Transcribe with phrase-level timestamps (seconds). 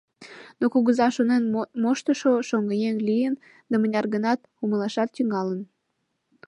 [0.59, 1.43] Но Кугыза шонен
[1.83, 3.35] моштышо шоҥгыеҥ лийын
[3.69, 5.61] да мыняр-гынат умылашат тӱҥалын.